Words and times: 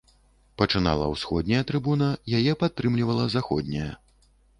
Пачынала 0.59 1.09
ўсходняя 1.09 1.59
трыбуна, 1.71 2.07
яе 2.37 2.53
падтрымлівала 2.63 3.27
заходняя. 3.35 3.91